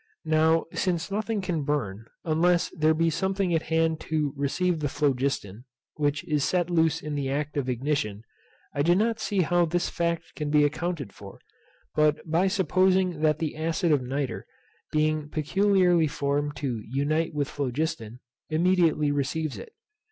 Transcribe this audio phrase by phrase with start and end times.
[0.25, 5.65] Now since nothing can burn, unless there be something at hand to receive the phlogiston,
[5.93, 8.23] which is set loose in the act of ignition,
[8.73, 11.39] I do not see how this fact can be accounted for,
[11.93, 14.47] but by supposing that the acid of nitre,
[14.91, 19.71] being peculiarly formed to unite with phlogiston, immediately receives it.